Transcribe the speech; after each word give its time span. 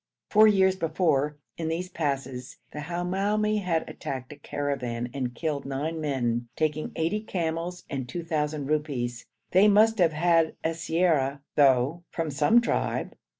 Four 0.31 0.47
years 0.47 0.75
before, 0.75 1.37
in 1.59 1.67
these 1.67 1.87
passes, 1.87 2.57
the 2.71 2.79
Hamoumi 2.79 3.61
had 3.61 3.87
attacked 3.87 4.33
a 4.33 4.35
caravan 4.35 5.11
and 5.13 5.35
killed 5.35 5.63
nine 5.63 6.01
men, 6.01 6.47
taking 6.55 6.91
eighty 6.95 7.19
camels 7.21 7.83
and 7.87 8.09
2,000 8.09 8.65
rupees. 8.65 9.27
They 9.51 9.67
must 9.67 9.99
have 9.99 10.13
had 10.13 10.55
siyara, 10.65 11.41
though, 11.55 12.01
from 12.09 12.31
some 12.31 12.61
tribe. 12.61 13.13